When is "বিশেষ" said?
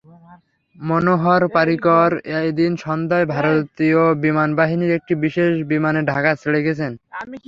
5.23-5.51